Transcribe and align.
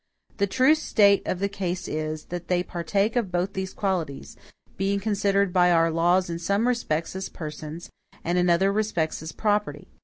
The 0.37 0.47
true 0.47 0.73
state 0.73 1.21
of 1.27 1.37
the 1.37 1.47
case 1.47 1.87
is, 1.87 2.25
that 2.33 2.47
they 2.47 2.63
partake 2.63 3.15
of 3.15 3.31
both 3.31 3.53
these 3.53 3.71
qualities: 3.71 4.35
being 4.75 4.99
considered 4.99 5.53
by 5.53 5.69
our 5.71 5.91
laws, 5.91 6.27
in 6.27 6.39
some 6.39 6.67
respects, 6.67 7.15
as 7.15 7.29
persons, 7.29 7.91
and 8.23 8.39
in 8.39 8.49
other 8.49 8.73
respects 8.73 9.21
as 9.21 9.31
property. 9.31 9.89